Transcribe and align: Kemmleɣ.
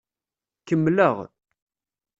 Kemmleɣ. 0.67 1.15